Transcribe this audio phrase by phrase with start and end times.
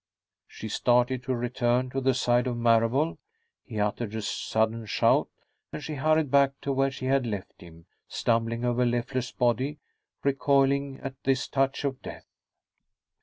[0.47, 3.19] She started to return to the side of Marable.
[3.63, 5.29] He uttered a sudden shout,
[5.71, 9.77] and she hurried back to where she had left him, stumbling over Leffler's body,
[10.23, 12.25] recoiling at this touch of death.